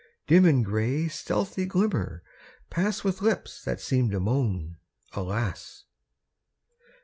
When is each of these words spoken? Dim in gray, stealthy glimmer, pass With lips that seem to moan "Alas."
Dim 0.25 0.45
in 0.47 0.63
gray, 0.63 1.07
stealthy 1.07 1.67
glimmer, 1.67 2.23
pass 2.71 3.03
With 3.03 3.21
lips 3.21 3.63
that 3.65 3.79
seem 3.79 4.09
to 4.09 4.19
moan 4.19 4.77
"Alas." 5.13 5.83